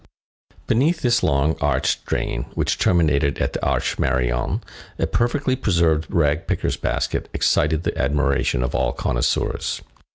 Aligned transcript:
Beneath 0.65 1.01
this 1.03 1.21
long, 1.21 1.55
arched 1.61 2.07
drain 2.07 2.45
which 2.55 2.79
terminated 2.79 3.37
at 3.37 3.53
the 3.53 3.59
Arche 3.59 3.99
Marion, 3.99 4.63
a 4.97 5.05
perfectly 5.05 5.55
preserved 5.55 6.07
rag 6.11 6.47
picker's 6.47 6.75
basket 6.75 7.29
excited 7.35 7.83
the 7.83 7.95
admiration 7.95 8.63
of 8.63 8.73
all 8.73 8.93
connoisseurs. 8.93 9.83